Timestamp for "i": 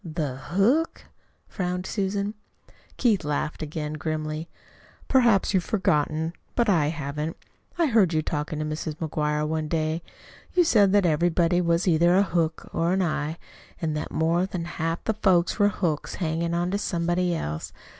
6.67-6.87, 7.77-7.85